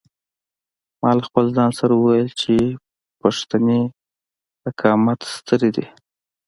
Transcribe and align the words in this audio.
ما 1.01 1.11
له 1.17 1.27
ځان 1.57 1.71
سره 1.79 1.93
وویل 1.95 2.29
چې 2.41 2.55
پښتنې 3.21 3.81
په 4.61 4.69
قامت 4.79 5.19
سترې 5.35 5.69
دي. 5.75 5.85